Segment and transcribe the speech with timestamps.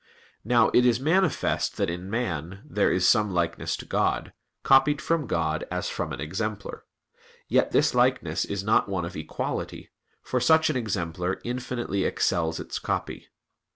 [0.43, 5.27] Now it is manifest that in man there is some likeness to God, copied from
[5.27, 6.85] God as from an exemplar;
[7.47, 9.91] yet this likeness is not one of equality,
[10.23, 13.27] for such an exemplar infinitely excels its copy.